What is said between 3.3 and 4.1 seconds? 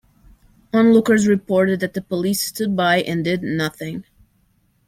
nothing.